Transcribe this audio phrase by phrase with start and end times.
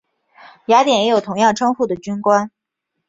[0.65, 2.49] 雅典也有同样称呼的军官。